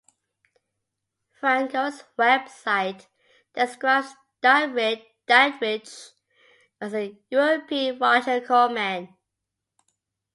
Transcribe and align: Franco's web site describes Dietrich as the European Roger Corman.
Franco's 1.39 2.03
web 2.17 2.49
site 2.49 3.07
describes 3.53 4.15
Dietrich 4.41 5.03
as 5.29 6.13
the 6.93 7.19
European 7.29 7.99
Roger 7.99 8.41
Corman. 8.41 9.15